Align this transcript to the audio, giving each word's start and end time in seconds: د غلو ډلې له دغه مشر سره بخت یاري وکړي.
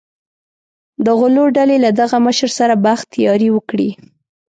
د 1.05 1.07
غلو 1.19 1.45
ډلې 1.57 1.77
له 1.85 1.89
دغه 1.99 2.17
مشر 2.27 2.49
سره 2.59 2.75
بخت 2.85 3.09
یاري 3.25 3.49
وکړي. 3.53 3.89